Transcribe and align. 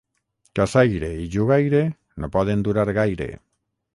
Caçaire 0.59 1.09
i 1.25 1.27
jugaire 1.35 1.83
no 2.23 2.31
poden 2.39 2.65
durar 2.69 2.89
gaire. 3.01 3.31